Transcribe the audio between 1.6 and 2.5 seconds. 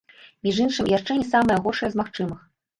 горшае з магчымых.